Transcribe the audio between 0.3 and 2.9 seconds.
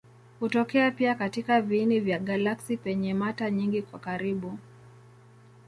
Hutokea pia katika viini vya galaksi